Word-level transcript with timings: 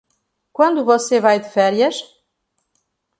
Quando 0.51 0.83
você 0.83 1.19
vai 1.19 1.39
de 1.39 1.47
férias? 1.51 1.99